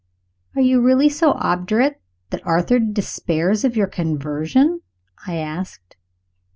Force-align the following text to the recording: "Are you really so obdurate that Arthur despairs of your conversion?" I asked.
"Are 0.55 0.63
you 0.63 0.81
really 0.81 1.09
so 1.09 1.33
obdurate 1.33 2.01
that 2.31 2.43
Arthur 2.43 2.79
despairs 2.79 3.63
of 3.63 3.75
your 3.77 3.85
conversion?" 3.85 4.81
I 5.27 5.35
asked. 5.35 5.95